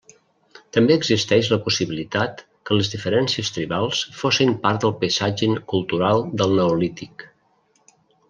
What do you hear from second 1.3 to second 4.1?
la possibilitat que les diferències tribals